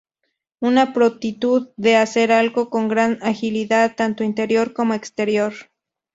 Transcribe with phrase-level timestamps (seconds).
[0.59, 5.53] Una prontitud de hacer algo con gran agilidad tanto interior como exterior.